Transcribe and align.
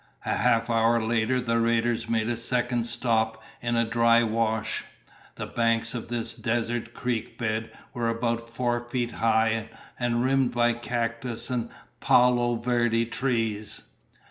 A 0.25 0.35
half 0.37 0.67
hour 0.67 0.99
later 0.99 1.39
the 1.39 1.59
raiders 1.59 2.09
made 2.09 2.27
a 2.27 2.35
second 2.35 2.85
stop 2.87 3.43
in 3.61 3.75
a 3.75 3.85
dry 3.85 4.23
wash. 4.23 4.83
The 5.35 5.45
banks 5.45 5.93
of 5.93 6.07
this 6.07 6.33
desert 6.33 6.95
creek 6.95 7.37
bed 7.37 7.69
were 7.93 8.09
about 8.09 8.49
four 8.49 8.89
feet 8.89 9.11
high 9.11 9.69
and 9.99 10.23
rimmed 10.23 10.53
by 10.53 10.73
cactus 10.73 11.51
and 11.51 11.69
palo 11.99 12.55
verde 12.55 13.05
trees. 13.11 13.83